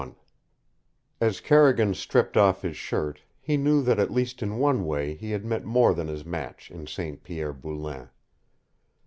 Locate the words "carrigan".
1.41-1.93